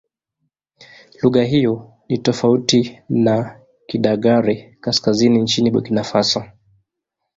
Lugha 1.21 1.43
hiyo 1.43 1.93
ni 2.09 2.17
tofauti 2.17 2.99
na 3.09 3.59
Kidagaare-Kaskazini 3.87 5.41
nchini 5.41 5.71
Burkina 5.71 6.03
Faso. 6.03 6.43